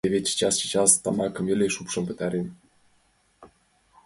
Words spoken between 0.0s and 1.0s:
—Теве чечас-чечас,